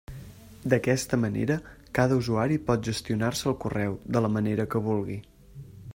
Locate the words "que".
4.73-4.83